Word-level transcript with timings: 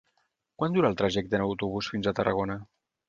Quant 0.61 0.77
dura 0.77 0.89
el 0.93 0.97
trajecte 1.01 1.39
en 1.39 1.45
autobús 1.49 1.91
fins 1.93 2.09
a 2.09 2.15
Tarragona? 2.21 2.57